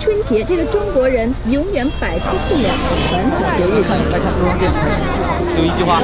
[0.00, 3.82] 春节这个中国人永远摆脱不了的传统节日。
[4.12, 4.84] 来看中央电视台，
[5.56, 6.02] 有一句话。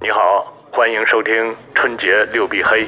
[0.00, 2.86] 你好，欢迎收听春节六必黑。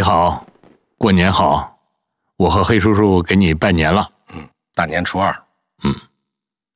[0.00, 0.46] 你好，
[0.96, 1.78] 过年好，
[2.38, 4.10] 我和黑叔叔给你拜年了。
[4.32, 5.30] 嗯大年初二，
[5.84, 5.94] 嗯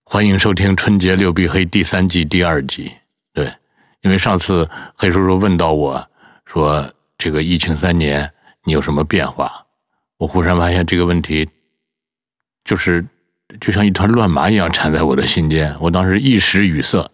[0.04, 2.92] 欢迎收听春节六必黑第三季第二集。
[3.32, 3.50] 对，
[4.02, 6.06] 因为上次黑叔叔问到我
[6.44, 8.30] 说这个疫情三年
[8.64, 9.64] 你有什么变化，
[10.18, 11.48] 我忽然发现这个问题
[12.62, 13.02] 就是
[13.58, 17.10] 就像一团乱麻一样缠在我的心间，我当时一时语塞，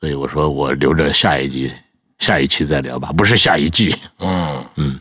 [0.00, 1.70] 所以我说我留着下一集
[2.18, 3.94] 下一期再聊吧，不是下一季。
[4.20, 5.00] 嗯嗯，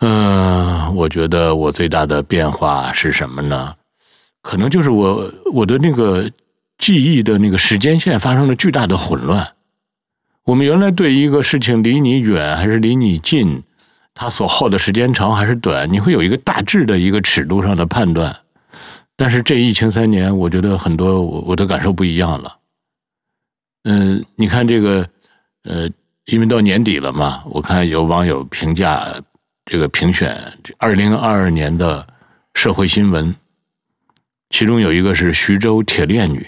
[0.00, 3.74] 嗯，我觉得我最大的变化是什么呢？
[4.42, 6.30] 可能就是我我的那个
[6.78, 9.54] 记忆的那个时间线发生了巨大的混乱。
[10.44, 13.62] 我们原来对一个事情离你远还是离你近，
[14.14, 18.34] 它所耗的时间长还是短，你会有一个大致的一个尺度上的判断。
[19.16, 22.56] 但是这疫情三年，我觉得很多我我的感受不一样了。
[23.82, 25.06] 嗯，你看这个，
[25.64, 25.90] 呃，
[26.26, 29.12] 因为到年底了嘛，我看有网友评价
[29.68, 30.34] 这个评选
[30.78, 32.06] 二零二二年的
[32.54, 33.36] 社会新闻，
[34.48, 36.44] 其中有一个是徐州铁链女。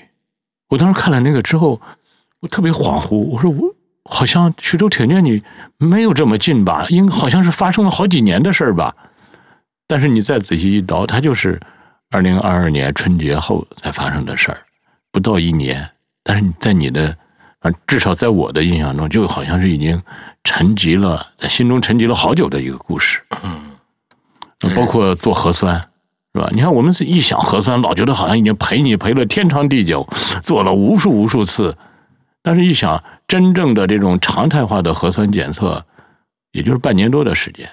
[0.71, 1.79] 我当时看了那个之后，
[2.41, 5.43] 我特别恍惚，我说我好像徐州铁链女
[5.77, 6.87] 没有这么近吧？
[6.89, 8.97] 应好像是发生了好几年的事儿吧？
[9.87, 11.61] 但是你再仔细一倒，它就是
[12.09, 14.63] 二零二二年春节后才发生的事儿，
[15.13, 15.87] 不到一年。
[16.23, 17.15] 但是你在你的
[17.59, 20.03] 啊，至少在我的印象中，就好像是已经
[20.45, 23.21] 沉积了，在心中沉积了好久的一个故事。
[23.43, 25.81] 嗯，包括做核酸，
[26.35, 26.49] 是吧？
[26.53, 30.09] 你看，我们是一想核酸，老觉得好像已经陪你陪了天长地久，
[30.43, 31.77] 做了无数无数次。
[32.43, 35.85] 但是，一想真正的这种常态化的核酸检测，
[36.53, 37.71] 也就是半年多的时间。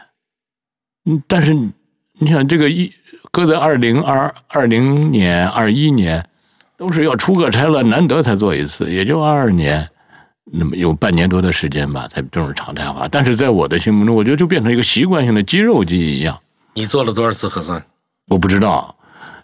[1.06, 2.92] 嗯，但是你想，这个一
[3.32, 6.28] 搁在二零二二零年、二一年，
[6.76, 9.90] 都是要出个差了，难得才做一次，也就二二年，
[10.52, 13.08] 那么有半年多的时间吧，才正式常态化。
[13.10, 16.40] 但是在我的心目中，我觉得就变成一个习惯性的肌肉记忆一样。
[16.74, 17.84] 你做了多少次核酸？
[18.28, 18.96] 我不知道，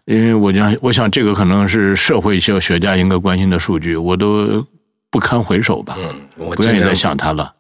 [0.06, 4.66] 因为我想，我想这个可能是社会学学家应该关心的数据，我都
[5.10, 7.54] 不堪回首吧，嗯，我不愿意再想它了。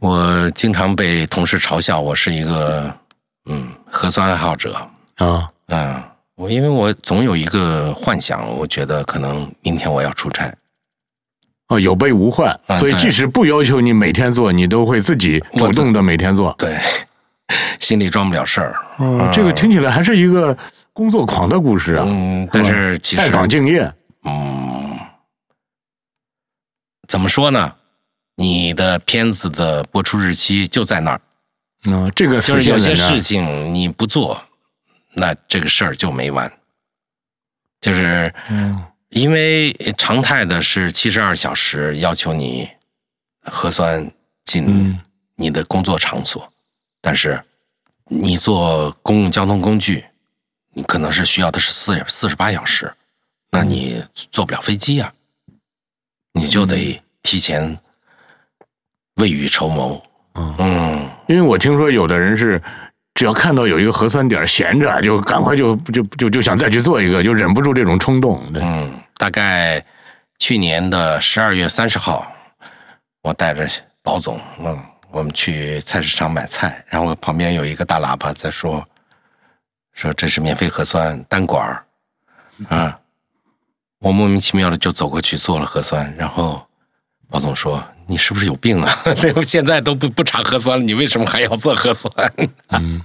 [0.00, 2.94] 我经常被同事嘲笑我是一个
[3.46, 4.74] 嗯核酸爱好者。
[5.16, 6.00] 啊，嗯，
[6.36, 10.54] 我因为我总有一个幻想，我觉得可能明天我要出差。
[11.68, 16.54] 哦，有备无患，所以即使不要求你每天做，你都会自己主动的每天做。
[16.58, 16.78] 对，
[17.78, 18.74] 心里装不了事儿。
[18.98, 20.56] 嗯，这个听起来还是一个
[20.92, 23.92] 工作狂的故事啊，嗯，但是其实待岗敬业。
[24.24, 24.98] 嗯，
[27.06, 27.74] 怎么说呢？
[28.36, 31.20] 你的片子的播出日期就在那儿，
[31.86, 34.40] 嗯，这个就是有些事情你不做，
[35.12, 36.50] 那这个事儿就没完。
[37.80, 42.68] 就是嗯因为常态的是七十二小时要求你
[43.42, 44.10] 核酸
[44.44, 45.00] 进嗯。
[45.40, 46.52] 你的工作场所，
[47.00, 47.40] 但是
[48.06, 50.04] 你坐公共交通工具，
[50.72, 52.92] 你可能是需要的是四四十八小时，
[53.52, 54.02] 那你
[54.32, 55.12] 坐不了飞机呀、
[56.32, 57.78] 你就得提前
[59.14, 60.02] 未雨绸缪。
[60.34, 60.54] 嗯。
[60.58, 62.60] 嗯，因为我听说有的人是，
[63.18, 68.40] 只要看到有一个核酸点儿闲着，就赶快就就就就想再去做一个，就忍不住这种冲动。
[68.54, 69.84] 嗯，大概
[70.38, 72.30] 去年的十二月三十号，
[73.22, 73.68] 我带着
[74.04, 74.80] 保总，嗯，
[75.10, 78.86] 我们去菜市场买菜，然后旁边有一个大喇叭在说，
[79.94, 81.84] 说这是免费核酸单管儿，
[82.68, 82.96] 啊，
[83.98, 86.64] 我莫名其妙的就走过去做了核酸，然后
[87.28, 88.96] 保总说你是不是有病啊？
[89.20, 92.12] 对，现在都不不查核酸了，你为什么还要做核酸？
[92.68, 93.02] 嗯，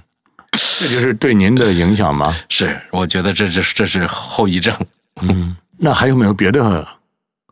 [0.80, 2.34] 这就是对您的影响吗？
[2.48, 4.74] 是，我觉得这这这是后遗症。
[5.22, 6.86] 嗯，那还有没有别的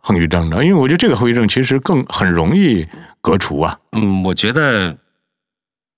[0.00, 0.64] 后遗症呢？
[0.64, 2.88] 因为我觉得这个后遗症其实更很容易
[3.20, 3.78] 革除啊。
[3.92, 4.96] 嗯，我觉得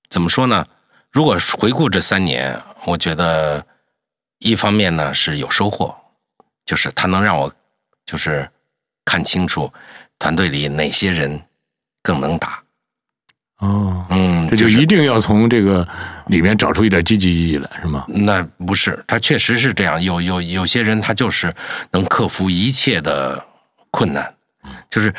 [0.09, 0.67] 怎么说呢？
[1.11, 3.65] 如果回顾这三年，我觉得
[4.39, 5.95] 一方面呢是有收获，
[6.67, 7.53] 就是它能让我
[8.05, 8.49] 就是
[9.05, 9.73] 看清楚
[10.19, 11.41] 团队里哪些人
[12.03, 12.64] 更能打。
[13.65, 15.87] 哦，嗯，这就一定要从这个
[16.27, 18.05] 里面找出一点积极意义来，是吗？
[18.09, 20.03] 那不是，他确实是这样。
[20.03, 21.53] 有有有些人，他就是
[21.91, 23.43] 能克服一切的
[23.91, 24.35] 困难，
[24.91, 25.15] 就是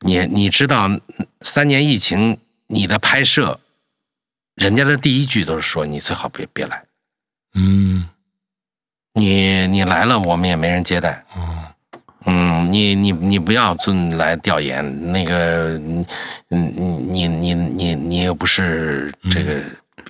[0.00, 0.90] 你你知道
[1.42, 2.36] 三年疫情，
[2.66, 3.60] 你的拍摄，
[4.56, 6.82] 人家的第一句都是说你最好别别来，
[7.54, 8.08] 嗯
[9.12, 11.63] 你你来了我们也没人接待，哦
[12.26, 16.06] 嗯，你你你不要进来调研，那个，嗯
[16.50, 19.60] 嗯，你你你你又不是这个，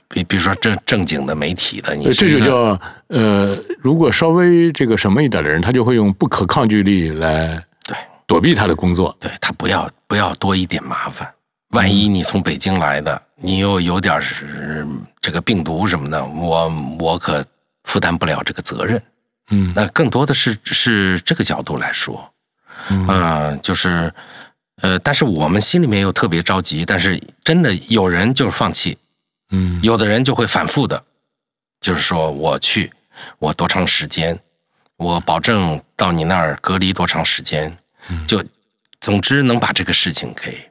[0.08, 7.96] 比比如说正正经的媒体的，你呃这就叫呃，如果稍微这个什么一点的人，他就会用不可抗拒力来对
[8.26, 9.16] 躲避他的工作。
[9.18, 11.28] 对他不要不要多一点麻烦，
[11.70, 14.86] 万一你从北京来的，你又有点是
[15.20, 17.44] 这个病毒什么的，我我可
[17.84, 19.02] 负担不了这个责任。
[19.50, 19.72] 嗯。
[19.74, 22.32] 那更多的是是这个角度来说，
[22.88, 23.06] 嗯。
[23.08, 24.12] 嗯，就是，
[24.82, 28.98] 呃，但是我们心里面又特别着急，但是真的有人就是放弃，
[29.50, 29.80] 嗯。
[29.82, 31.04] 有的人就会反复的，
[31.80, 32.92] 就是说我去，
[33.38, 34.38] 我多长时间，
[34.96, 37.76] 我保证到你那儿隔离多长时间，
[38.08, 38.26] 嗯。
[38.26, 38.44] 就
[39.00, 40.70] 总之能把这个事情给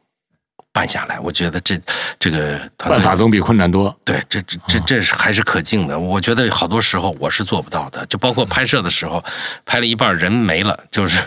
[0.73, 1.17] 办下来。
[1.19, 1.79] 我觉得这
[2.19, 3.95] 这个办法总比困难多。
[4.03, 5.97] 对，这这这这是还是可敬的。
[5.97, 9.23] 我觉得好多时候我是做不到的，就包括拍摄的时候，
[9.65, 11.23] 拍了一半人没了，就是，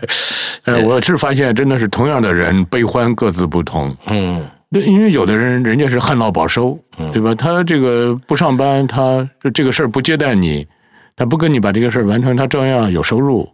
[0.64, 3.94] 呃，我是发现真的是同样的人，悲欢各自不同。
[4.06, 7.32] 嗯那因为有的人人家是旱涝保收，嗯对吧？
[7.34, 10.66] 他这个不上班，他这个事儿不接待你，
[11.14, 13.48] 他不跟你把这个事儿完成，他照样有收入，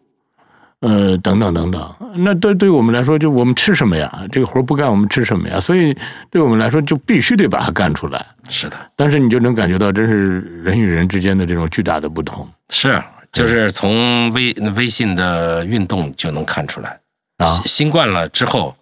[0.80, 1.94] 呃，等等等等。
[2.16, 4.26] 那对对我们来说，就我们吃什么呀？
[4.32, 5.60] 这个活儿不干，我们吃什么呀？
[5.60, 5.96] 所以
[6.30, 8.26] 对我们来说，就必须得把它干出来。
[8.48, 16.98] 是的，但是你就能感觉到，真是人与人之间的这种巨大的不同是，就是从微微信的运动就能看出来，
[17.36, 17.46] 啊！
[17.46, 18.74] 新新冠了之后，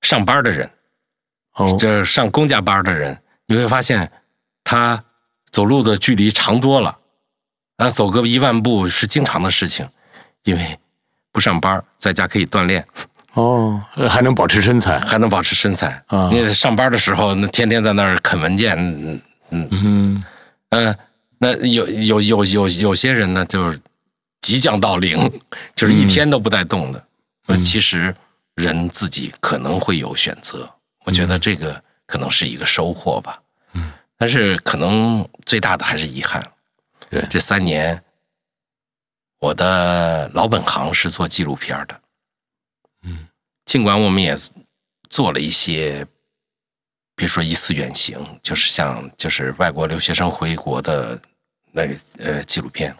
[0.00, 0.68] 上班的人，
[1.54, 3.16] 哦，就是上公家班的人，
[3.46, 4.10] 你会发现
[4.64, 5.04] 他
[5.50, 6.96] 走路的距离长多了，
[7.76, 9.86] 啊，走个一万步是经常的事情，
[10.42, 10.78] 因为
[11.36, 12.82] 不上班，在家可以锻炼，
[13.34, 16.02] 哦，呃还能保持身材还能保持身材。
[16.06, 16.30] 啊！
[16.32, 20.24] 你上班的时候，那天天在那儿啃文件，嗯嗯嗯
[20.70, 20.96] 嗯，
[21.36, 23.78] 那有有有有有些人呢，就是
[24.40, 25.30] 即将到零，
[25.76, 27.04] 就是一天都不带动的。
[27.60, 28.16] 其实
[28.54, 30.66] 人自己可能会有选择，
[31.04, 33.38] 我觉得这个可能是一个收获吧。
[33.74, 36.42] 嗯，但是可能最大的还是遗憾。
[37.10, 38.02] 对这三年，
[39.38, 42.00] 我的老本行是做纪录片的，
[43.02, 43.28] 嗯。
[43.64, 44.34] 尽管我们也
[45.10, 46.06] 做了一些，
[47.14, 51.20] 比如说一次远行，就是像就是外国留学生回国的
[51.72, 52.96] 那个呃纪录片，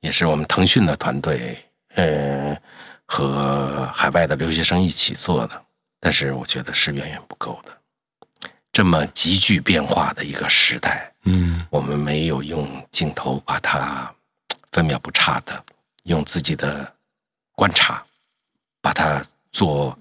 [0.00, 1.58] 也是我们腾讯的团队
[1.94, 2.56] 呃
[3.06, 5.64] 和海外的留学生一起做的，
[5.98, 8.50] 但是我觉得是远远不够的。
[8.70, 11.66] 这么急剧变化的一个时代，嗯。
[11.70, 14.14] 我们没有用镜头把它
[14.76, 15.64] 分秒不差的
[16.02, 16.92] 用自己的
[17.54, 18.04] 观察，
[18.82, 19.98] 把它做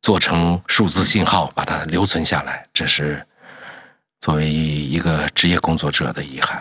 [0.00, 3.24] 做成数字信号，把它留存下来，这是
[4.20, 6.60] 作为一个职业工作者的遗憾。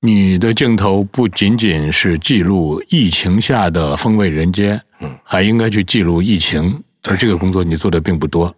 [0.00, 8.54] 你的镜头不仅仅是记录疫情下的风味人间，嗯，还应该去记录疫情，而这个工作你做的并不多。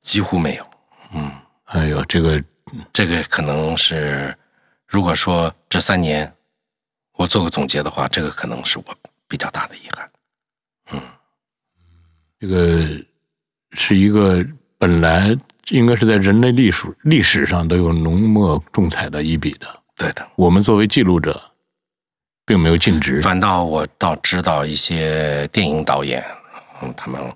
[0.00, 0.64] 几乎没有，
[1.12, 1.32] 嗯，
[1.64, 2.44] 哎呦，这个
[2.92, 4.32] 这个可能是，
[4.86, 6.32] 如果说这三年
[7.16, 8.84] 我做个总结的话，这个可能是我
[9.28, 10.10] 比较大的遗憾。
[10.92, 11.00] 嗯，
[12.38, 12.86] 这个
[13.72, 14.44] 是一个
[14.78, 15.36] 本来
[15.70, 20.26] 应该是在人类历史历史上都有浓墨重彩的一笔的，对的。
[20.36, 21.40] 我们作为记录者，
[22.44, 23.20] 并没有尽职。
[23.20, 26.24] 反倒我倒知道一些电影导演，
[26.82, 27.32] 嗯，他们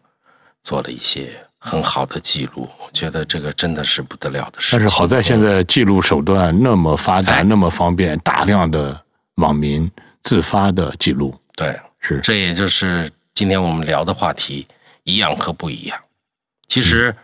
[0.62, 4.78] 做了一些很好的记录，我觉得这个真的是不得了的事情。
[4.78, 9.00] 但是好在现在记录手段那么发达，哎那么方便，大量的
[9.38, 9.90] 网民
[10.22, 14.66] 自发的记录，对，是这也就是今天我们聊的话题，
[15.04, 16.04] 一样和不一样。
[16.66, 17.16] 其实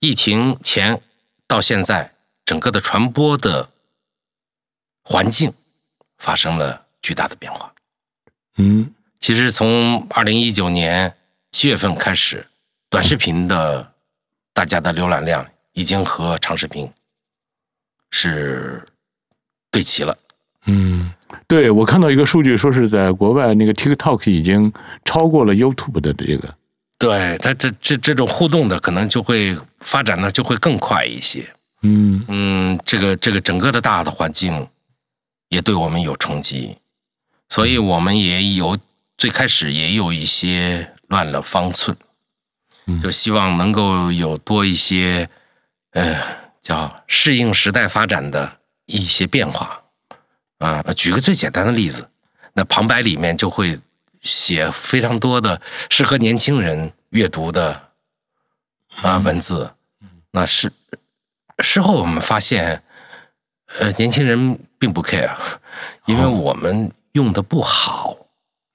[0.00, 1.00] 疫情前
[1.46, 2.14] 到现在，
[2.44, 3.70] 整个的传播的
[5.02, 5.52] 环境
[6.18, 7.72] 发生了巨大的变化。
[8.56, 11.14] 嗯其实从二零一九年
[11.52, 12.46] 七月份开始，
[12.88, 13.92] 短视频的
[14.54, 16.90] 大家的浏览量已经和长视频
[18.10, 18.82] 是
[19.70, 20.16] 对齐了。
[20.70, 21.12] 嗯，
[21.48, 24.72] 对我看到一个数据，说是在国外那个 TikTok 已经
[25.04, 26.54] 超过了 YouTube 的这个，
[26.96, 31.48] 对它这这这种互动的可能就会发展的就会更快一些。
[31.82, 32.24] 嗯。
[32.28, 34.68] 嗯，这个这个整个的大的环境
[35.48, 36.76] 也对我们有冲击，
[37.48, 38.78] 所以我们也有
[39.18, 41.96] 最开始也有一些乱了方寸，
[42.86, 43.00] 嗯。
[43.00, 45.28] 就希望能够有多一些
[45.92, 46.16] 呃
[46.62, 49.79] 叫适应时代发展的一些变化
[50.60, 50.80] 啊。
[50.96, 52.08] 举个最简单的例子，
[52.54, 53.78] 那旁白里面就会
[54.20, 57.90] 写非常多的适合年轻人阅读的
[59.02, 59.74] 啊、文字。
[60.30, 60.72] 那是
[61.58, 62.82] 事后我们发现，
[63.78, 65.36] 呃，年轻人并不 care，
[66.06, 68.16] 因为我们用的不好。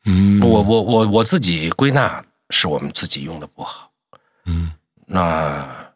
[0.05, 3.89] 嗯，我我我我自己归纳是我们自己用的不好，
[4.45, 4.71] 嗯
[5.07, 5.93] 那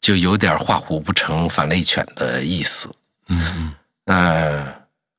[0.00, 2.88] 就有点画虎不成反类犬的意思。
[3.28, 3.74] 嗯嗯
[4.06, 4.74] 呃，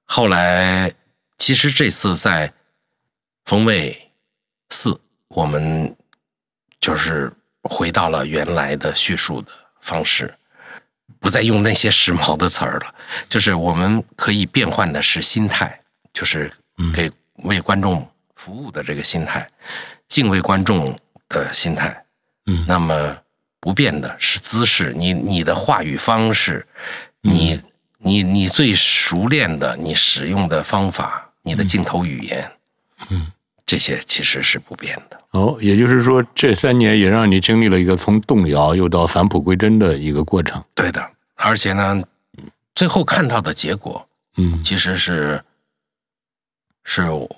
[0.05, 0.93] 后来
[1.37, 2.51] 其实这次在
[3.45, 4.11] 风味
[4.69, 5.95] 四，我们
[6.79, 7.31] 就是
[7.63, 9.51] 回到了原来的叙述的
[9.81, 10.33] 方式，
[11.19, 12.95] 不再用那些时髦的词儿了，
[13.29, 15.81] 就是我们可以变换的是心态，
[16.13, 16.51] 就是
[16.93, 17.11] 给
[17.43, 19.47] 为观众服务的这个心态，
[20.07, 20.97] 敬畏观众
[21.29, 22.05] 的心态。
[22.45, 22.65] 嗯。
[22.67, 23.17] 那么
[23.59, 26.65] 不变的是姿势，你你的话语方式，
[27.21, 27.61] 你、
[27.97, 32.51] 你你最熟练的你使用的方法，你的镜头语言，
[33.09, 33.31] 嗯，
[33.65, 35.19] 这些其实是不变的。
[35.31, 40.63] 哦，也就是说，这三年也让你经历了一个从动摇又到返璞归真的一个过程。
[40.73, 42.01] 对的，而且呢，
[42.73, 45.43] 最后看到的结果嗯其实是
[46.85, 47.29] 是我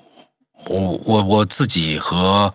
[0.63, 2.53] 我我自己和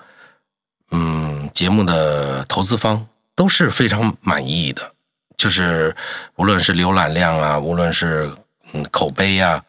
[0.93, 4.94] 嗯节目的投资方都是非常满意的，
[5.37, 5.95] 就是
[6.37, 8.33] 无论是浏览量啊，无论是
[8.73, 9.63] 嗯口碑呀、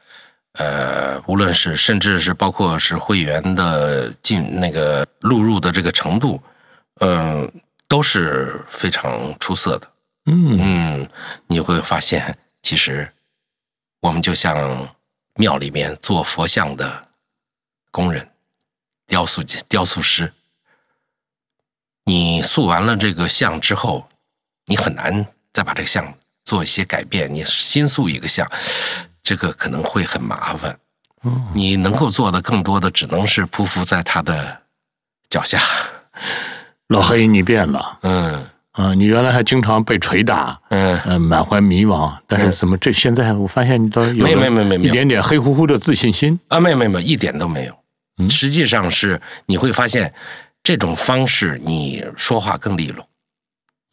[0.54, 6.42] 呃，无论是甚至是包括是会员的进那个录入的这个程度，
[7.02, 7.52] 嗯、
[7.88, 9.92] 都是非常出色的。
[10.28, 11.10] 嗯嗯，
[11.48, 13.12] 你会发现，其实
[14.00, 14.88] 我们就像
[15.36, 17.08] 庙里面做佛像的
[17.92, 18.28] 工人、
[19.08, 20.32] 雕塑雕塑师。
[22.06, 24.08] 你塑完了这个像之后，
[24.66, 27.34] 你很难再把这个像做一些改变。
[27.34, 28.46] 你新塑一个像，
[29.24, 30.78] 这个可能会很麻烦。
[31.22, 34.62] 哦你能够做的更多的，只能是匍匐在他的
[35.30, 35.62] 脚下。
[36.90, 38.94] 老黑，你变了嗯啊！
[38.94, 46.38] 你原来还经常被捶打，嗯，呃，满怀迷茫，但是怎么这现在我发现你倒有没了没没没一点点黑乎乎的自信心。
[46.50, 47.74] 啊，没有没有没，一点都没有。
[48.18, 50.14] 嗯实际上是你会发现，
[50.62, 53.08] 这种方式你说话更利落，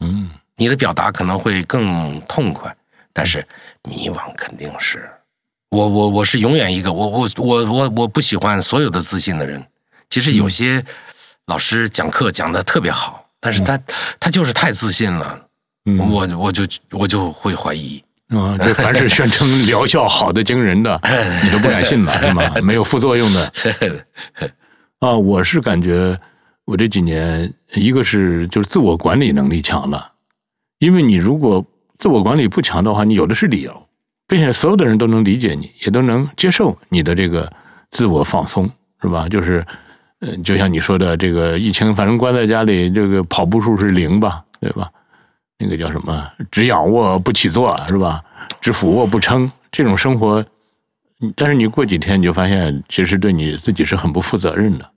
[0.01, 2.75] 嗯你的表达可能会更痛快，
[3.13, 3.47] 但是
[3.85, 5.09] 迷惘肯定是。
[5.71, 9.65] 我我我是永远一个我我我我我不喜欢所有的自信的人。
[10.11, 10.85] 其实有些
[11.47, 13.79] 老师讲课讲的特别好，但是他
[14.21, 15.41] 他就是太自信了，
[15.87, 18.03] 嗯，我我就我就会怀疑。
[18.29, 21.01] 啊，这凡是宣称 疗效好的惊人的，
[21.43, 22.43] 你都不敢信了，是吗？
[22.63, 23.53] 没有副作用的
[25.01, 25.17] 啊！
[25.17, 26.19] 我是感觉
[26.65, 30.12] 我这几年，一个是就是自我管理能力强了，
[30.83, 31.65] 因为你如果
[31.97, 33.73] 自我管理不强的话，你有的是理由，
[34.27, 37.49] 并且所有的人都能理解你，也都能接受你的这个
[37.93, 38.69] 自我放松，
[39.01, 39.29] 是吧？
[39.29, 39.65] 就是，
[40.19, 44.91] 呃，就像你说的，这个疫情，反正关在家里，这个跑步数是零吧，对吧？
[45.57, 46.29] 那个叫什么？
[46.51, 48.21] 只仰卧不起坐，是吧？
[48.61, 50.45] 只俯卧不撑，这种生活，
[51.37, 54.91] 但是你过几天你就发现，其实对你自己是很不负责任的。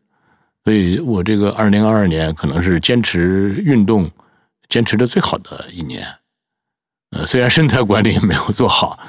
[0.64, 4.10] 所以我这个二零二二年可能是坚持运动
[4.76, 6.06] 坚持的最好的一年。
[7.12, 9.00] 呃，虽然身材管理没有做好，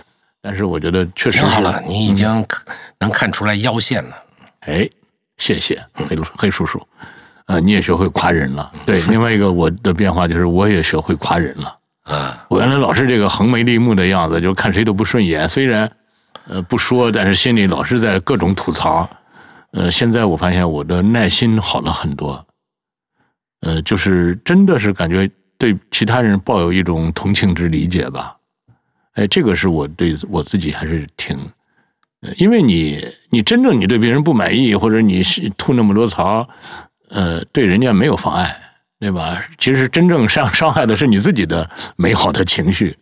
[0.40, 2.46] 但是我觉得确实挺好了，你已经
[3.00, 4.16] 能看出来腰线了。
[4.60, 4.88] 哎，
[5.38, 6.80] 谢谢黑黑叔叔，
[7.46, 8.70] 呃，你也学会夸人了。
[8.84, 11.76] 对， 另外一个我的变化就是我也学会夸人了。
[12.02, 15.48] 啊，我原来老是这个横眉立目的样子，就看谁都不顺眼。
[15.48, 15.90] 虽然
[16.46, 19.10] 呃不说，但是心里老是在各种吐槽。
[19.72, 22.46] 呃，现在我发现我的耐心好了很多。
[23.62, 28.36] 呃，就是真的是感觉对其他人抱有一种同情之理解吧。
[29.14, 31.38] 哎，这个是我对我自己还是挺，
[32.36, 35.22] 因为你你真正你对别人不满意，或者你
[35.56, 36.48] 吐那么多槽，
[37.08, 38.62] 呃，对人家没有妨碍。
[38.98, 39.44] 对吧？
[39.58, 42.96] 其实真正伤伤害的是你自己的美好的情绪。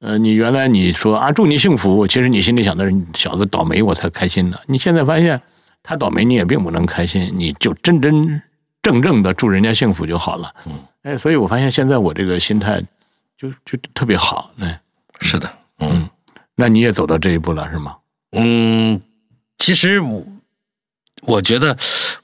[0.00, 4.58] 呃，你原来你说啊，祝你幸福，其实你心里想的是，小子倒霉我才开心呢。
[4.66, 5.40] 你现在发现
[5.80, 8.42] 他倒霉，你也并不能开心，你就真真
[8.82, 10.52] 正正的祝人家幸福就好了。
[10.66, 10.72] 嗯，
[11.08, 12.82] 哎，所以我发现现在我这个心态
[13.38, 14.52] 就就特别好。
[14.58, 14.78] 哎，
[15.20, 16.06] 是的，嗯
[16.54, 17.96] 那你也走到这一步了是吗？
[18.32, 19.00] 嗯，
[19.56, 20.26] 其实我
[21.22, 21.74] 我觉得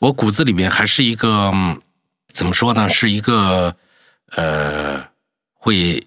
[0.00, 1.80] 我骨子里面还是一个嗯
[2.28, 3.74] 怎么说呢，是一个
[4.32, 5.02] 呃
[5.54, 6.06] 会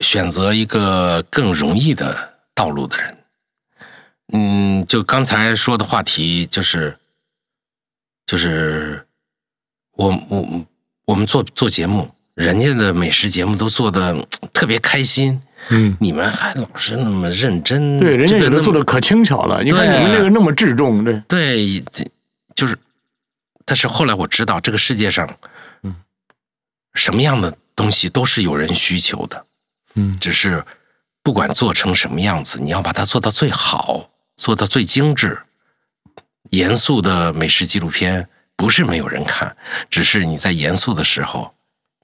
[0.00, 3.18] 选择一个更容易的道路的人。
[4.32, 6.98] 嗯，就刚才说的话题，就是
[8.24, 9.06] 就是
[9.92, 10.66] 我我
[11.04, 19.62] 我们做做节目，人家的美食节目都做的特别开心，嗯，你们还老是那么认真，对，人家有的这个那么做的可轻巧了。
[19.62, 21.80] 你看对你们这个那么治重，对，对，
[22.54, 22.76] 就是，
[23.64, 25.28] 但是后来我知道这个世界上，
[25.82, 25.94] 嗯，
[26.94, 29.44] 什么样的东东西都是有人需求的，
[29.94, 30.16] 嗯。
[30.18, 30.64] 只是
[31.22, 35.38] 不管做成什么样子，你要把它做到最好，做到最精致。
[36.50, 38.26] 严肃的美食纪录片
[38.56, 39.54] 不是没有人看，
[39.90, 41.53] 只是你在严肃的时候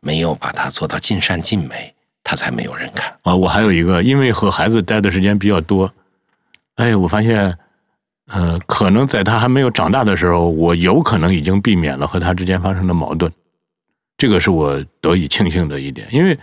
[0.01, 3.13] 没有把它做到尽善尽美，它才没有人看。
[3.23, 5.93] 啊，我还有一个，因为和孩子待的时间比较多，
[6.77, 7.57] 哎，我发现，
[8.29, 13.31] 呃，可能在他还没有长大的时候，我有可能已经避免了和他之间发生的矛盾，
[14.17, 16.09] 这个是我得以庆幸的一点。
[16.11, 16.39] 因为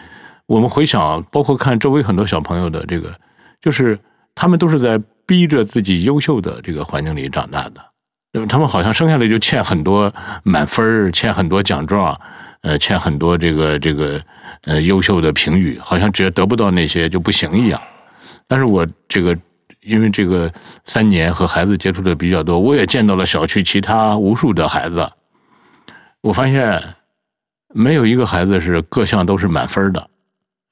[0.46, 3.14] 我们回想，包括看周围很多小朋友的这个，
[3.62, 4.00] 就是
[4.36, 12.18] 他们都是在逼着自己优秀的这个环境里长大的，他们好像生下来就欠很多满分欠很多奖状，
[12.68, 14.22] 呃，欠很多这个这个
[14.66, 17.82] 呃优秀的评语，好像只要得不到那些就不行一样。
[18.46, 19.38] 但是我这个
[19.82, 20.52] 因为这个
[20.84, 25.10] 三年和孩子接触的比较多，我也见到了小区其他无数的孩子，
[26.20, 26.96] 我发现
[27.70, 30.10] 没有一个孩子是各项都是满分的，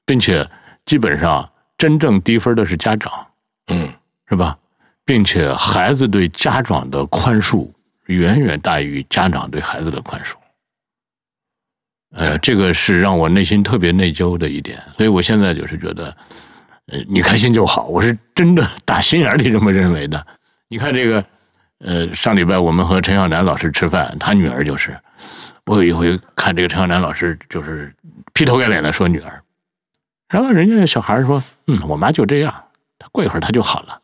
[0.04, 0.46] 并且
[0.84, 1.48] 基本上
[1.78, 3.10] 真正低分的是家长。
[3.68, 3.88] 嗯，
[4.28, 4.58] 是吧？
[5.06, 7.70] 并且孩子对家长的宽恕
[8.06, 10.34] 远远大于家长对孩子的宽恕。
[12.18, 16.16] 呃，这个是让我内心特别内疚的一点，所以我现在就是觉得，
[16.86, 20.26] 呃，你开心就好，我是真的打心眼里这么认为的。
[20.68, 21.24] 你看这个，
[21.80, 24.96] 呃，上礼拜我们和陈晓楠老师吃饭，他女儿就是，
[25.66, 27.94] 我有一回看这个陈晓楠老师就是
[28.32, 29.40] 劈头盖脸的说女儿，
[30.28, 32.62] 然后人家小孩说，嗯，我妈就这样。
[33.12, 34.00] 过一会儿他就好了，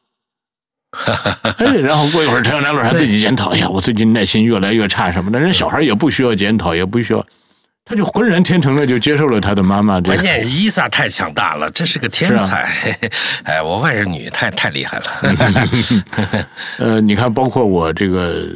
[1.58, 5.38] 哎，然后过一会儿陈晓楠老师还自己检讨，哎呀，我最近耐心越来越差什么的。
[5.38, 7.26] 人小孩也不需要检讨，也不需要，
[7.92, 10.16] 他就浑然天成的就接受了他的妈妈这个。
[10.16, 12.62] 关键伊萨太强大了，这是个天才。
[13.44, 15.04] 哎，我外甥女太太厉害了。
[16.80, 18.48] 呃，你看，包括我这个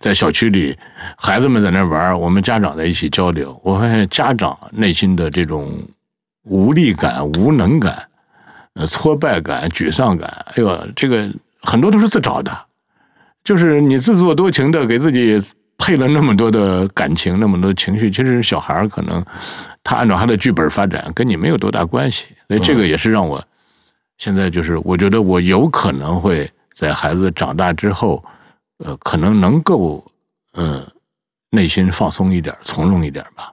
[0.00, 0.76] 在小区里，
[1.16, 5.72] 孩子们在那玩，我们家长在一起交流，我发现家长内心的这种
[6.42, 7.96] 无力感、无能感。
[8.74, 11.30] 呃，挫败感、沮丧感，哎呦，这个
[11.62, 12.56] 很多都是自找的，
[13.44, 15.40] 就是你自作多情的给自己
[15.80, 18.10] 配了那么多的感情，那么多情绪。
[18.10, 19.24] 其实小孩可能
[19.82, 22.26] 他按照他的剧本发展，跟你没有多大关系。
[22.48, 23.42] 所以这个也是让我
[24.18, 28.22] 现在就是，我觉得我有可能会在孩子长大之后，
[28.84, 30.04] 呃，可能能够
[30.52, 30.86] 呃
[31.50, 33.50] 内心放松一点、从容一点吧。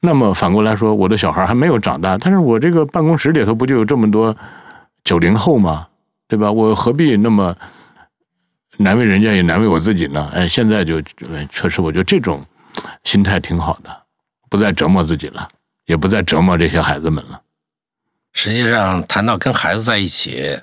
[0.00, 4.36] 那么反过来说，我的小孩还没有长大，但是我这个办公室里头不就有这么多
[5.02, 5.88] 九零后吗？
[6.28, 6.52] 对吧？
[6.52, 7.56] 我何必那么
[8.78, 10.30] 难为人家，也难为我自己呢？
[10.32, 11.02] 哎，现在就
[11.50, 12.44] 确实，我觉得这种
[13.04, 13.90] 心态挺好的，
[14.48, 15.46] 不再折磨自己了，
[15.86, 17.40] 也不再折磨这些孩子们了。
[18.32, 20.58] 实际上，谈到跟孩子在一起，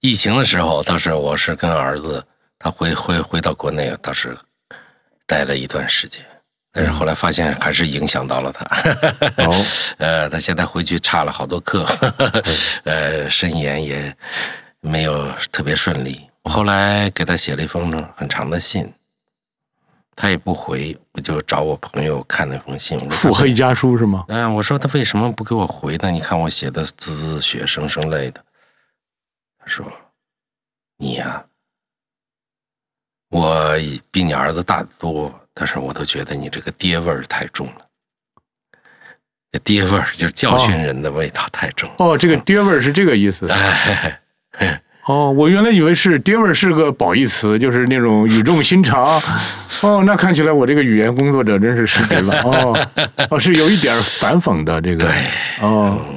[0.00, 2.24] 疫情的时候，倒是我是跟儿子，
[2.58, 4.38] 他回回回到国内，倒是
[5.26, 6.24] 待了一段时间。
[6.70, 8.64] 但是后来发现还是影响到了他，
[9.42, 9.50] 哦，
[9.98, 11.84] 呃，他现在回去差了好多课，
[12.84, 14.14] 呃，申研也
[14.80, 16.27] 没有特别顺利。
[16.48, 18.92] 后来给他写了一封很长的信，
[20.16, 24.24] 他也不回，我就找我朋友看那封信，腹黑家书是吗？
[24.28, 26.10] 嗯，我说他为什么不给我回呢？
[26.10, 28.44] 你看我写的字字血生生泪的。
[29.58, 29.86] 他说
[30.96, 31.44] ：“你呀、
[33.30, 33.76] 我
[34.10, 37.86] 比你儿子大得多。”但是我都觉得你这个爹味儿太重了，
[39.50, 41.92] 这爹味儿就是教训人的味道太重。
[41.98, 43.48] 哦，这个爹味儿是这个意思。
[43.48, 49.20] 哎，哦，我原来以为是爹味儿是个褒义词，就是那种语重心长。
[49.80, 52.34] 哦，那看起来我这个语言工作者真是失职了。
[52.42, 52.78] 哦，
[53.30, 54.98] 哦，是有一点反讽的这个。
[54.98, 55.10] 对，
[55.62, 56.14] 哦，嗯，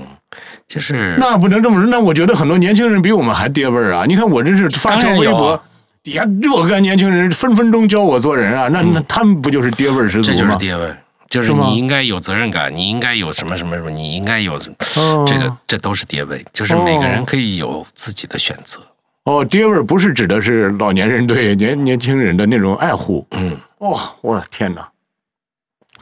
[0.67, 1.89] 就是那不能这么说。
[1.89, 4.03] 那我觉得很多年轻人比我们还爹味儿啊！
[4.05, 5.61] 你看我这是发条微博。
[6.03, 10.37] 底下若干年轻人分分钟教我做人啊，那那他们不就是爹味儿十足吗？
[10.37, 10.93] 这就是爹味，
[11.31, 18.81] 就是你应该有责任感，你应该有什么什么什么，你应该有哦这个，这都是爹味，就是每个人可以有自己的选择。
[19.23, 23.25] 哦，爹味不是指的是老年人对年年轻人的那种爱护。
[23.31, 24.85] 嗯，哦，我的天哪！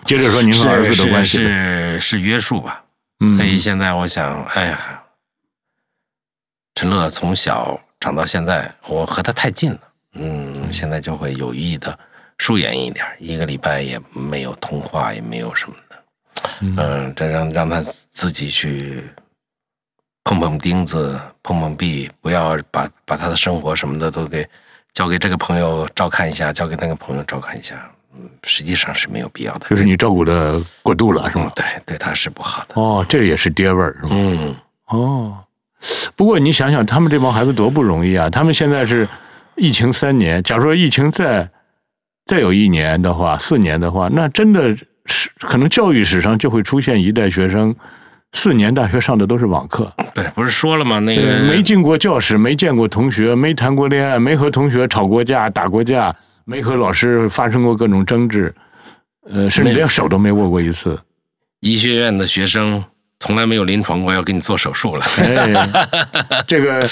[0.05, 2.83] 接着说您和儿子的关系是是约束吧？
[3.19, 5.03] 嗯，所以现在我想，哎呀，
[6.73, 9.79] 陈乐从小长到现在，我和他太近了。
[10.13, 11.99] 嗯，现在就会有意的
[12.39, 15.95] 疏远一点，一个礼拜也没有通话，也没有什么的。
[16.61, 17.79] 嗯，这让让他
[18.11, 19.03] 自己去
[20.23, 24.47] 碰碰钉子，碰碰壁，不要把把他的生活什么的都给
[24.93, 27.75] 交给这个朋友照看一下，交给那个朋友照看一下。
[28.17, 29.67] 嗯，实际上是没有必要的。
[29.69, 31.51] 就是你照顾的过度了，是吗？
[31.53, 32.81] 对，对他是不好的。
[32.81, 34.09] 哦，这也是爹味儿，是吗？
[34.13, 34.55] 嗯，
[34.87, 35.37] 哦，
[36.15, 38.29] 不过你想想，他们这帮孩子多不容易啊！
[38.29, 39.07] 他们现在是。
[39.61, 41.49] 疫情三年，假如说疫情再
[42.29, 47.75] 再有一年的话，四年的话，那真的是可能教育史上就会出现一代学生，
[48.33, 50.99] 四年大学上的都是网课，对，不是说了吗？
[50.99, 56.15] 那个没进过教室，没见过同学，没谈过恋爱，没和同学吵过架、打过架，
[56.45, 58.53] 没和老师发生过各种争执，
[59.27, 60.99] 呃，甚至连手都没握过一次。
[61.61, 62.85] 医学院的学生
[63.19, 65.03] 从来没有临床过要给你做手术了。
[65.17, 65.67] 哎，
[66.45, 66.87] 这个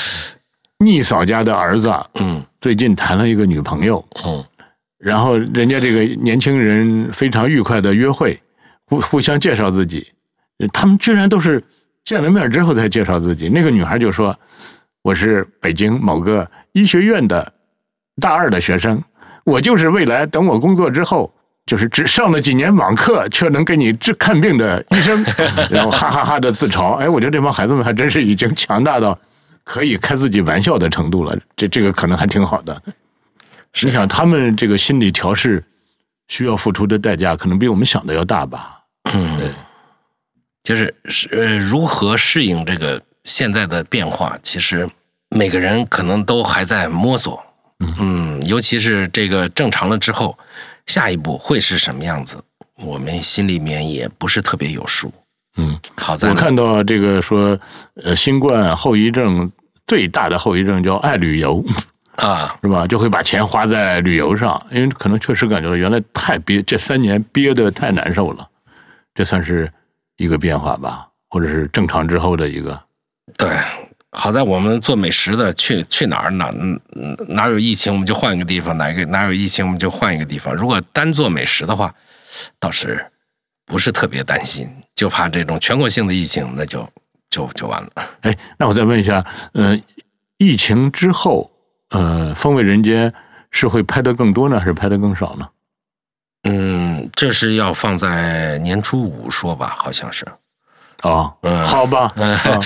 [0.84, 4.44] 逆嫂家的儿子啊 嗯最近谈了一个女朋友，嗯
[4.98, 8.42] 然后人家这个年轻人非常愉快的约会，
[8.86, 10.08] 互互相介绍自己，
[10.60, 11.64] 呃他们居然都是
[12.04, 13.50] 见了面之后才介绍自己。
[13.50, 14.38] 那个女孩就说
[15.04, 17.54] ：“我是北京某个医学院的
[18.20, 19.04] 大二的学生，
[19.44, 21.34] 我就是未来等我工作之后。”
[21.68, 25.22] 就是只上了几年网课，却能给你治看病的医生，
[25.70, 26.94] 然后哈哈哈的自嘲。
[26.94, 29.20] 哎，我觉得这帮孩子们还真是已经强大到
[29.66, 31.38] 可以开自己玩笑的程度了。
[31.58, 32.82] 这这个可能还挺好的。
[33.84, 35.64] 你想，他们这个心理调试
[36.28, 38.80] 需要付出的代价，可能比我们想的要大吧？
[39.14, 39.54] 嗯，
[40.64, 44.88] 就是是呃，如何适应这个现在的变化，其实
[45.30, 47.44] 每个人可能都还在摸索。
[48.00, 50.38] 嗯，尤其是这个正常了之后，
[50.88, 52.42] 下一步会是什么样子，
[52.78, 55.14] 我们心里面也不是特别有数。
[55.58, 57.60] 嗯，好在我看到这个说，
[58.04, 59.52] 呃，新冠后遗症
[59.86, 61.64] 最大的后遗症叫爱旅游，
[62.18, 62.86] 啊，是吧？
[62.88, 68.48] 就会把钱花在旅游上，因为可能确实感觉到原来太憋，这三年憋得太难受了，
[69.14, 69.72] 这算是
[70.18, 72.80] 一个变化吧，或者是正常之后的一个。
[73.38, 73.56] 对，
[74.12, 76.52] 好在我们做美食的去去哪儿哪
[77.28, 80.56] 哪有疫情我们就换一个地方，哪个哪有疫情我们就换一个地方。
[80.56, 81.94] 如果单做美食的话，
[82.60, 83.06] 倒是
[83.66, 86.90] 不是特别担心，就怕这种全国性的疫情，那就
[87.30, 87.92] 就就完了。
[88.22, 89.80] 哎，那我再问一下，呃，
[90.38, 91.52] 疫情之后，
[91.90, 93.10] 呃，《风味人间》
[93.52, 95.48] 是会拍的更多呢，还是拍的更少呢？
[96.44, 100.26] 嗯，这是要放在年初五说吧，好像是。
[101.04, 102.60] 哦，嗯好吧，嗯啊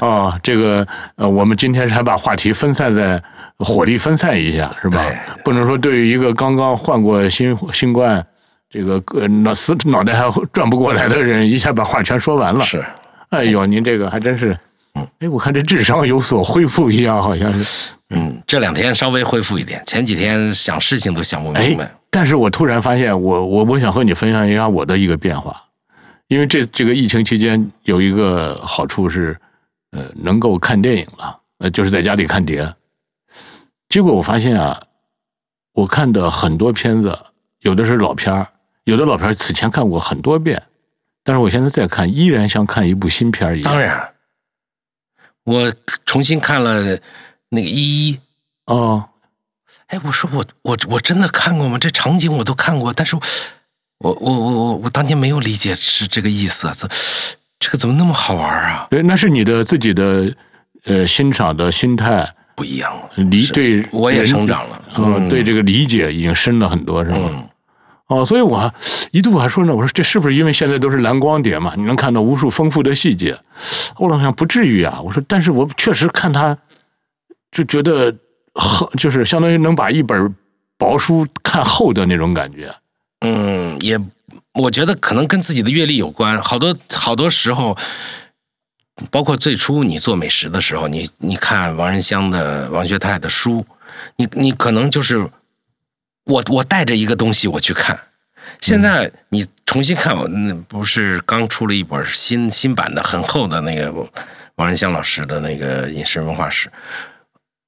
[0.00, 3.22] 啊，这个呃，我们今天还把话题分散在
[3.58, 5.16] 火力分散一下，是吧对？
[5.44, 8.26] 不能说对于一个刚刚患过新新冠，
[8.68, 12.64] 这个呃脑死脑袋还转不过来的人，一下把话全说完了。
[12.64, 12.84] 是，
[13.28, 14.58] 哎呦，您这个还真是
[14.94, 17.94] 嗯，哎，我看这智商有所恢复一样，好像是。
[18.10, 25.62] 嗯，这两天稍微恢复一点，前几天想事情都想不哎明白。，但是我突然发现，我我我想和你分享一下我的一个变化，
[26.26, 29.38] 因为这这个疫情期间有一个好处是，
[29.92, 32.74] 呃，能够看电影了，呃，就是在家里看碟。
[33.88, 34.80] 结果我发现啊，
[35.74, 37.16] 我看的很多片子，
[37.60, 38.48] 有的是老片儿，
[38.84, 40.60] 有的老片儿此前看过很多遍，
[41.22, 43.72] 但是我现在再看，依然像看一部新片儿一样。
[43.72, 44.08] 当然，
[45.44, 45.72] 我
[46.06, 46.98] 重新看了
[47.50, 48.18] 那个一一。
[48.66, 49.08] 哦，
[49.88, 51.78] 哎，我说我我我真的看过吗？
[51.78, 53.22] 这场景我都看过，但是我
[53.98, 56.88] 我我我我我当年没有理解是这个意思啊，这
[57.58, 58.86] 这个怎么那么好玩啊？
[58.90, 60.34] 对，那是你的自己的
[60.84, 62.32] 呃欣赏的心态。
[62.54, 67.16] 不一样了，是理对我也成长了，嗯，对这个理解已经深了很多，是吗？
[67.22, 67.48] 嗯，
[68.10, 68.72] 哦，所以我
[69.12, 71.72] 一度还说呢，我说这是不是因为现在都是蓝光碟嘛？
[71.76, 73.38] 你能看到无数丰富的细节。
[73.96, 76.58] 我老想不至于啊，我说，但是我确实看它，
[77.52, 78.14] 就觉得
[78.54, 80.34] 厚就是相当于能把一本
[80.76, 82.74] 薄书看厚的那种感觉。
[83.20, 83.98] 嗯，也
[84.54, 87.76] 我觉得可能跟自己的阅历有关，好多好多时候。
[89.10, 93.64] 包括最初你做美食的时候，你你看王仁香的王学泰的书，
[94.16, 95.26] 你你可能就是
[96.30, 97.98] 我我带着一个东西我去看，
[98.60, 103.92] 现在你重新看，我那不是刚出了一本新新版的很厚的那个
[104.54, 106.70] 王仁香老师的那个饮食文化史，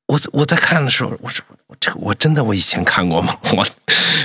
[0.07, 1.44] 我我在看的时候，我说
[1.81, 3.37] 这个我真的我以前看过吗？
[3.53, 3.66] 我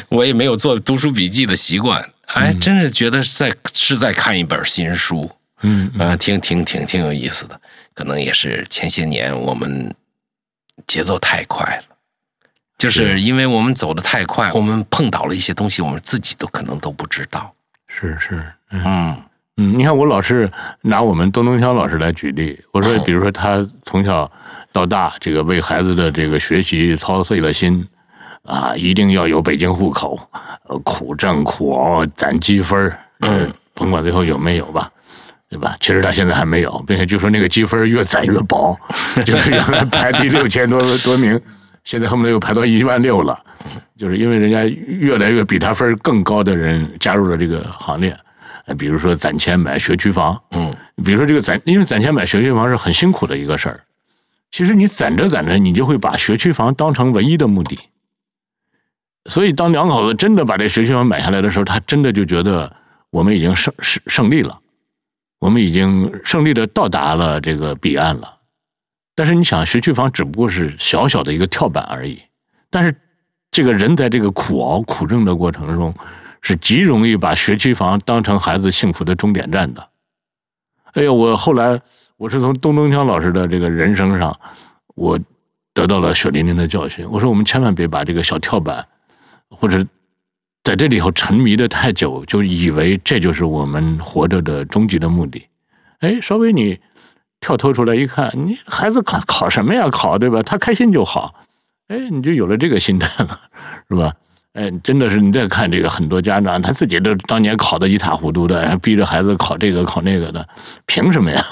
[0.09, 5.31] 我也没有做读书笔记的习惯，哎，真是觉得是在是在看一本新书。
[5.63, 5.91] 嗯。
[5.97, 7.59] 啊，挺挺挺挺有意思的，
[7.95, 9.93] 可能也是前些年我们
[10.85, 11.96] 节奏太快了，
[12.77, 17.51] 就是因为我们走的太快，我们碰到了一些东西，我们自己都可能都不知道。
[17.89, 19.21] 是是，嗯嗯
[19.57, 24.29] 嗯，你看我老是拿我们东东强老师来举例，我说，哦比如说他从小
[24.71, 27.87] 到大，这个为孩子的这个学习操碎了心，
[28.43, 30.19] 啊，一定要有北京户口，
[30.69, 34.91] 呃，苦挣苦熬攒积分儿嗯，甭管最后有没有吧。
[35.49, 35.77] 对吧？
[35.79, 38.77] 其实他现在还没有，并且就说那个积分越攒越薄，
[39.25, 41.39] 就 是原来排第六千多多名，
[41.87, 43.41] 现在恨不得又排到一万六了，
[43.97, 48.09] 就是因为人家越来越比他分更高的人加入了这个行列。
[48.65, 53.79] 呃比如说攒钱买学区房，嗯比如说这个攒，因为攒钱买学区房是很辛苦的一个事儿。
[54.51, 57.79] 其实你攒着攒着，你就会把学区房当成唯一的目的。
[59.29, 62.69] 所以当两口子真的把这学区房买下来的时候，他真的就觉得
[63.11, 64.59] 我们已经胜胜胜利了，
[65.39, 68.36] 我们已经胜利的到达了这个彼岸了。
[69.17, 72.21] 但是你想，学区房只不过是小小的一个跳板而已。
[72.69, 72.95] 但是
[73.49, 75.91] 这个人在这个苦熬苦挣的过程中，
[76.43, 79.89] 是极容易把学区房当成孩子幸福的终点站的。
[80.93, 81.81] 哎呀，我后来
[82.17, 84.39] 我是从东东强老师的这个人生上，
[84.93, 85.19] 我
[85.73, 87.03] 得到了血淋淋的教训。
[87.09, 88.85] 我说，我们千万别把这个小跳板，
[89.49, 89.83] 或者
[90.63, 95.43] 在这里头沉迷的太久，就以为这就是我们活着的终极的目的。
[96.01, 96.79] 哎，稍微你
[97.39, 99.89] 跳脱出来一看，你孩子考考什么呀？
[99.89, 100.41] 考对吧？
[100.43, 101.33] 他开心就好。
[101.87, 103.39] 哎，你就有了这个心态了，
[103.89, 104.13] 是吧？
[104.53, 110.47] 哎，真的是你再看这个很多家长，他自己都当年考的一塌糊涂的，还逼着孩子考这个考那个的，
[110.87, 111.43] 凭什么呀？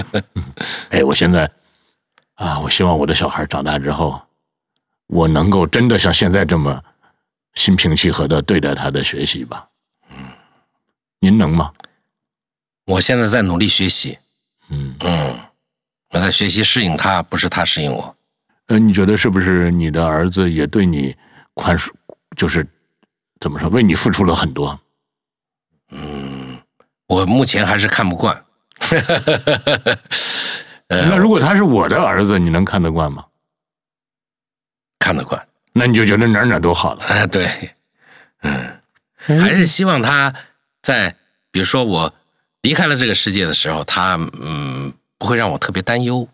[0.90, 1.48] 哎，我现在
[2.34, 4.20] 啊，我希望我的小孩长大之后，
[5.06, 6.82] 我能够真的像现在这么
[7.54, 9.68] 心平气和的对待他的学习吧。
[10.10, 10.16] 嗯，
[11.20, 11.70] 您能吗？
[12.86, 14.18] 我现在在努力学习。
[14.70, 15.38] 嗯嗯，
[16.10, 18.14] 我在学习适应他，不是他适应我。
[18.66, 21.14] 呃，你觉得是不是你的儿子也对你
[21.54, 21.90] 宽恕？
[22.36, 22.66] 就是
[23.40, 24.78] 怎么说，为你付出了很多。
[25.90, 26.58] 嗯，
[27.06, 28.44] 我目前还是看不惯。
[30.88, 33.24] 那如果他是我的儿子，你能看得惯吗？
[34.98, 35.46] 看得惯。
[35.72, 37.04] 那你就觉得哪哪都好了。
[37.04, 37.46] 哎，对，
[38.42, 38.80] 嗯，
[39.16, 40.32] 还是希望他
[40.82, 41.14] 在，
[41.50, 42.14] 比如说我
[42.64, 46.26] 离开了这个世界的时候，他嗯不会让我特别担忧。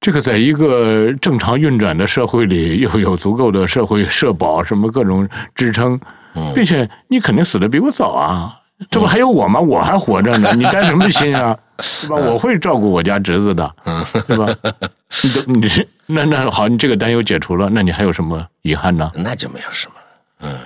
[0.00, 5.98] 这个在一个正常运转的社会里，又有足够的社会社保什么各种支撑，
[6.54, 8.60] 并且你肯定死的比我早啊，
[8.90, 9.58] 这不还有我吗？
[9.58, 11.58] 我还活着呢， 你担什么心啊？
[11.80, 12.16] 是吧？
[12.16, 13.74] 我会照顾我家侄子的，
[14.28, 14.46] 对吧？
[15.22, 19.10] 你都你是那那好，你这个担忧解除了，那你还有什么遗憾呢？
[19.14, 19.94] 那就没有什么，
[20.40, 20.58] 嗯，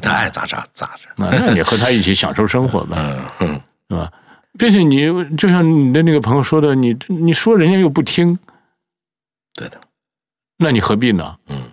[0.00, 2.96] 他爱咋咋咋着，那那你和他一起享受生活吧，
[3.40, 4.12] 嗯，是吧？
[4.58, 8.38] 并且你就像你的那个朋友说的，你你说人家又不听。
[9.54, 9.80] 对的，
[10.56, 11.36] 那你何必呢？
[11.46, 11.70] 嗯，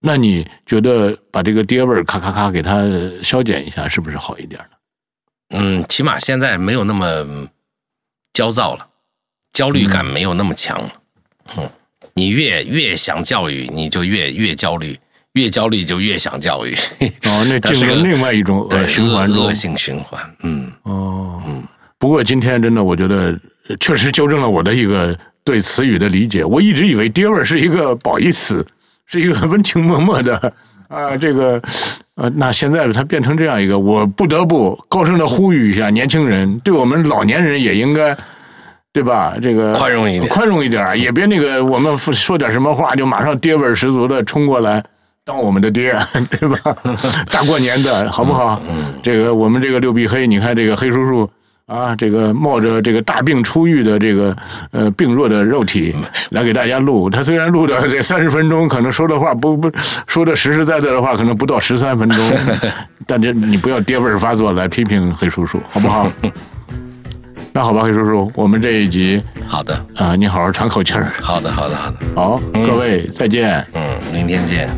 [0.00, 2.82] 那你觉得把这个爹味儿咔咔咔给他
[3.22, 4.76] 消减一下，是不是好一点呢？
[5.50, 7.48] 嗯，起码现在没有那么
[8.32, 8.88] 焦躁了，
[9.52, 10.92] 焦虑感没有那么强了。
[11.56, 11.70] 嗯，
[12.14, 14.98] 你越越想教育，你就越越焦虑，
[15.36, 16.74] 越焦虑就越想教育。
[17.24, 20.20] 哦，那 进入另外一种恶循环中，恶性循环。
[20.42, 21.62] 嗯，哦，嗯。
[21.98, 23.38] 不过今天真的，我觉得
[23.78, 25.16] 确实纠正了我的一个。
[25.46, 28.66] 对词语的理解，我一直以为“爹味儿”是一个褒义词，
[29.06, 30.52] 是一个温情脉脉的
[30.90, 31.62] 啊，这个
[32.16, 38.16] 呃，那现在它变成这样一个，我不得不高声的呼吁一下年轻人，对我们老年人也应该，
[38.92, 39.36] 对吧？
[39.40, 44.82] 这个宽容一点，宽容一点，也别那个我们说点什么话就马上爹味儿十足的冲过来
[45.26, 45.92] 当我们的爹，
[46.30, 46.58] 对吧？
[47.32, 48.62] 大过年的好不好？
[49.02, 51.28] 这个我们这个六臂黑，你看这个黑叔叔。
[51.66, 54.36] 啊，这个冒着这个大病初愈的这个
[54.70, 55.92] 呃病弱的肉体
[56.30, 59.68] 来给大家录，他虽然录的这三十分钟，可能说的话不不
[60.06, 62.24] 说的实实在在的话，可能不到十三分钟，
[63.04, 66.08] 但这你不要爹味儿发作来批评黑叔叔，好不好？
[67.52, 71.12] 那好吧，黑叔叔，我们这一集好的啊，你好好喘口气儿。
[71.20, 73.66] 好的，好的，好的，好，各位再见。
[73.74, 74.68] 嗯，明天见。